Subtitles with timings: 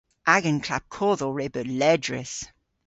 [0.35, 2.33] Agan klapkodhow re beu ledrys.